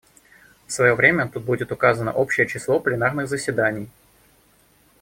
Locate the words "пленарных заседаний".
2.79-3.87